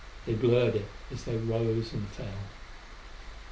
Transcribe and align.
They 0.25 0.33
blurred 0.33 0.75
it 0.77 0.87
as 1.11 1.25
they 1.25 1.37
rose 1.37 1.93
and 1.93 2.07
fell. 2.07 2.47